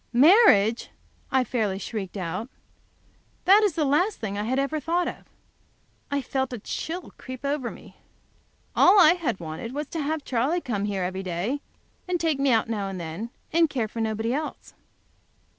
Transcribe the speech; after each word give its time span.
"Marriage!" 0.13 0.89
I 1.31 1.43
fairly 1.43 1.77
shrieked 1.77 2.17
out. 2.17 2.49
That 3.45 3.61
is 3.63 3.73
the 3.73 3.85
last 3.85 4.17
thing 4.17 4.35
I 4.35 4.45
have 4.45 4.57
ever 4.57 4.79
thought 4.79 5.07
of. 5.07 5.29
I 6.09 6.23
felt 6.23 6.51
a 6.51 6.57
chill 6.57 7.11
creep 7.19 7.45
over 7.45 7.69
me. 7.69 7.97
All 8.75 8.99
I 8.99 9.13
had 9.13 9.39
wanted 9.39 9.75
was 9.75 9.85
to 9.89 10.01
have 10.01 10.25
Charley 10.25 10.59
come 10.59 10.85
here 10.85 11.03
every 11.03 11.21
day, 11.21 11.61
take 12.17 12.39
me 12.39 12.49
out 12.51 12.67
now 12.67 12.87
and 12.87 12.99
then, 12.99 13.29
and 13.53 13.69
care 13.69 13.87
for 13.87 13.99
nobody 14.01 14.33
else. 14.33 14.73